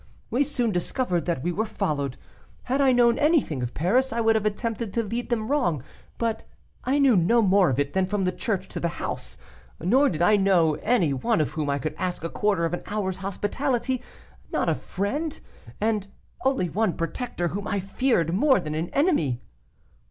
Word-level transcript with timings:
We 0.31 0.43
soon 0.43 0.71
discovered 0.71 1.25
that 1.25 1.43
we 1.43 1.51
were 1.51 1.63
followed. 1.67 2.17
Had 2.63 2.81
I 2.81 2.91
known 2.91 3.19
anything 3.19 3.61
of 3.61 3.75
Paris, 3.75 4.11
I 4.11 4.19
would 4.19 4.33
have 4.35 4.47
attempted 4.47 4.95
to 4.95 5.03
lead 5.03 5.29
them 5.29 5.47
wrong, 5.47 5.83
but 6.17 6.43
I 6.83 6.97
knew 6.97 7.15
no 7.15 7.43
more 7.43 7.69
of 7.69 7.77
it 7.77 7.93
than 7.93 8.07
from 8.07 8.23
the 8.23 8.31
church 8.31 8.67
to 8.69 8.79
the 8.79 8.87
house, 8.97 9.37
nor 9.79 10.09
did 10.09 10.23
I 10.23 10.37
know 10.37 10.73
any 10.81 11.13
one 11.13 11.39
of 11.39 11.51
whom 11.51 11.69
I 11.69 11.77
could 11.77 11.93
ask 11.99 12.23
a 12.23 12.29
quarter 12.29 12.65
of 12.65 12.73
an 12.73 12.81
hour's 12.87 13.17
hospitality; 13.17 14.01
not 14.51 14.67
a 14.69 14.73
friend, 14.73 15.39
and 15.79 16.07
only 16.43 16.67
one 16.67 16.93
protector, 16.93 17.49
whom 17.49 17.67
I 17.67 17.79
feared 17.79 18.33
more 18.33 18.59
than 18.59 18.73
an 18.73 18.89
enemy." 18.93 19.39